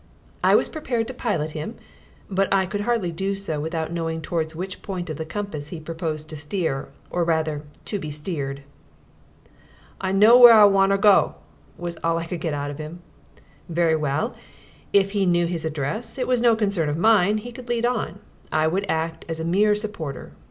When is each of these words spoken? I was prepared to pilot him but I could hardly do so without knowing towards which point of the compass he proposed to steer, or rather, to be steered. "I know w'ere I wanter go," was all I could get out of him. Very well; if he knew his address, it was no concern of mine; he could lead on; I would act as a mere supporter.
I 0.43 0.55
was 0.55 0.67
prepared 0.67 1.05
to 1.09 1.13
pilot 1.13 1.51
him 1.51 1.75
but 2.27 2.51
I 2.51 2.65
could 2.65 2.81
hardly 2.81 3.11
do 3.11 3.35
so 3.35 3.59
without 3.59 3.91
knowing 3.91 4.19
towards 4.19 4.55
which 4.55 4.81
point 4.81 5.11
of 5.11 5.17
the 5.17 5.25
compass 5.25 5.67
he 5.67 5.79
proposed 5.79 6.27
to 6.31 6.35
steer, 6.37 6.89
or 7.11 7.23
rather, 7.23 7.61
to 7.85 7.99
be 7.99 8.09
steered. 8.09 8.63
"I 10.01 10.11
know 10.11 10.39
w'ere 10.39 10.53
I 10.59 10.65
wanter 10.65 10.97
go," 10.97 11.35
was 11.77 11.97
all 12.03 12.17
I 12.17 12.25
could 12.25 12.41
get 12.41 12.55
out 12.55 12.71
of 12.71 12.79
him. 12.79 13.03
Very 13.69 13.95
well; 13.95 14.33
if 14.91 15.11
he 15.11 15.27
knew 15.27 15.45
his 15.45 15.65
address, 15.65 16.17
it 16.17 16.27
was 16.27 16.41
no 16.41 16.55
concern 16.55 16.89
of 16.89 16.97
mine; 16.97 17.37
he 17.37 17.51
could 17.51 17.69
lead 17.69 17.85
on; 17.85 18.17
I 18.51 18.65
would 18.65 18.87
act 18.89 19.23
as 19.29 19.39
a 19.39 19.45
mere 19.45 19.75
supporter. 19.75 20.31